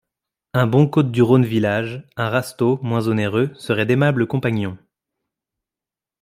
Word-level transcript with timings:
Un 0.55 0.65
bon 0.65 0.87
côtes-du-rhône 0.87 1.45
villages, 1.45 2.03
un 2.17 2.29
rasteau, 2.31 2.79
moin 2.81 3.01
sonéreux, 3.01 3.53
seraient 3.53 3.85
d'aimables 3.85 4.25
compagnons. 4.25 4.75